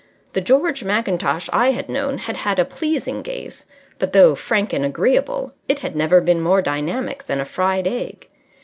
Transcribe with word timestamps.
The 0.33 0.41
George 0.41 0.83
Mackintosh 0.83 1.47
I 1.53 1.69
had 1.73 1.87
known 1.87 2.17
had 2.17 2.37
had 2.37 2.57
a 2.57 2.65
pleasing 2.65 3.21
gaze, 3.21 3.65
but, 3.99 4.13
though 4.13 4.33
frank 4.33 4.73
and 4.73 4.83
agreeable, 4.83 5.53
it 5.69 5.81
had 5.85 5.95
never 5.95 6.19
been 6.21 6.41
more 6.41 6.63
dynamic 6.63 7.25
than 7.25 7.39
a 7.39 7.45
fried 7.45 7.85
egg. 7.85 8.27